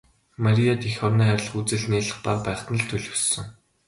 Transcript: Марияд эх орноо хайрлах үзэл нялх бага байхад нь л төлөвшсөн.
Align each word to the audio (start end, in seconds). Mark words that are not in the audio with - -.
Марияд 0.43 0.81
эх 0.89 0.97
орноо 1.05 1.27
хайрлах 1.29 1.57
үзэл 1.59 1.85
нялх 1.91 2.17
бага 2.25 2.43
байхад 2.45 2.69
нь 2.71 2.79
л 2.81 2.87
төлөвшсөн. 2.91 3.45